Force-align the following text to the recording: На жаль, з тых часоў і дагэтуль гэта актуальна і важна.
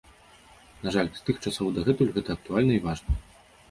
На 0.87 0.95
жаль, 0.95 1.13
з 1.19 1.29
тых 1.29 1.35
часоў 1.45 1.65
і 1.71 1.77
дагэтуль 1.79 2.13
гэта 2.19 2.29
актуальна 2.41 2.73
і 2.81 2.85
важна. 2.91 3.25